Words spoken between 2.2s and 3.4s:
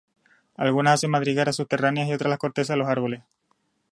en la corteza de los árboles.